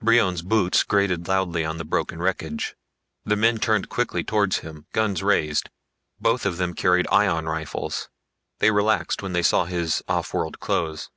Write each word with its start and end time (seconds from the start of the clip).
Brion's 0.00 0.42
boots 0.42 0.82
grated 0.82 1.28
loudly 1.28 1.64
on 1.64 1.78
the 1.78 1.84
broken 1.84 2.18
wreckage. 2.20 2.74
The 3.24 3.36
men 3.36 3.58
turned 3.58 3.88
quickly 3.88 4.24
towards 4.24 4.56
him, 4.58 4.86
guns 4.92 5.22
raised. 5.22 5.70
Both 6.18 6.44
of 6.44 6.56
them 6.56 6.74
carried 6.74 7.06
ion 7.12 7.46
rifles. 7.46 8.08
They 8.58 8.72
relaxed 8.72 9.22
when 9.22 9.34
they 9.34 9.42
saw 9.44 9.66
his 9.66 10.02
offworld 10.08 10.58
clothes. 10.58 11.10